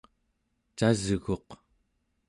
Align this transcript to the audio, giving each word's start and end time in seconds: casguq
casguq 0.79 1.49